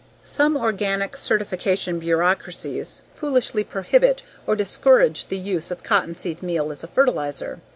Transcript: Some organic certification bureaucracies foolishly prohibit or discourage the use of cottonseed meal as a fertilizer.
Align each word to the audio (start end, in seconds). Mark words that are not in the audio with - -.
Some 0.23 0.57
organic 0.57 1.15
certification 1.15 1.99
bureaucracies 1.99 3.03
foolishly 3.13 3.63
prohibit 3.63 4.23
or 4.47 4.55
discourage 4.55 5.27
the 5.27 5.37
use 5.37 5.69
of 5.69 5.83
cottonseed 5.83 6.41
meal 6.41 6.71
as 6.71 6.83
a 6.83 6.87
fertilizer. 6.87 7.59